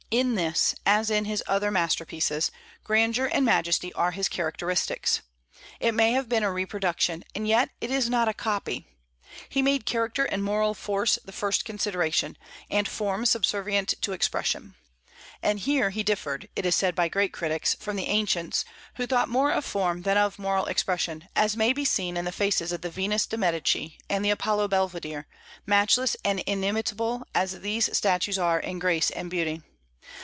[0.13, 2.51] In this, as in his other masterpieces,
[2.83, 5.21] grandeur and majesty are his characteristics.
[5.79, 8.85] It may have been a reproduction, and yet it is not a copy.
[9.47, 12.37] He made character and moral force the first consideration,
[12.69, 14.75] and form subservient to expression.
[15.41, 18.65] And here he differed, it is said by great critics, from the ancients,
[18.95, 22.33] who thought more of form than of moral expression, as may be seen in the
[22.33, 25.25] faces of the Venus de Medici and the Apollo Belvedere,
[25.65, 29.61] matchless and inimitable as these statues are in grace and beauty.